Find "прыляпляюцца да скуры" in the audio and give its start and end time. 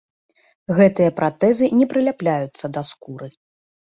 1.91-3.27